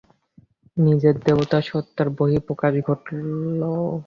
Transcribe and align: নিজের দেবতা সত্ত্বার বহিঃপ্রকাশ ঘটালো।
নিজের 0.77 1.15
দেবতা 1.19 1.59
সত্ত্বার 1.61 2.07
বহিঃপ্রকাশ 2.17 2.73
ঘটালো। 2.87 3.71